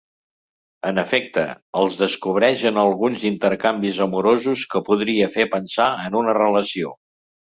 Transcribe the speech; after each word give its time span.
En 0.91 0.99
efecte, 1.01 1.43
els 1.81 1.97
descobreix 1.99 2.63
en 2.69 2.79
alguns 2.85 3.25
intercanvis 3.29 3.99
amorosos 4.07 4.65
que 4.73 4.83
podria 4.89 5.31
fer 5.39 5.47
pensar 5.57 5.91
en 6.09 6.17
una 6.25 6.37
relació. 6.43 6.97